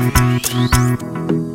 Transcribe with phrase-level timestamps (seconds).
[0.00, 1.47] 嗯。